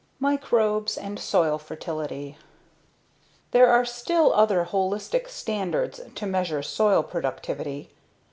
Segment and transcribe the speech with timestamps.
[0.19, 2.35] Microbes and Soil Fertility
[3.51, 7.91] There are still other holistic standards to measure soil productivity.